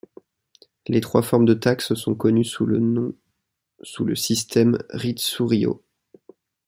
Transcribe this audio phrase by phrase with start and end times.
[0.87, 3.13] Les trois formes de taxes sont connues sous le nom
[3.83, 5.79] sous le système ritsuryō.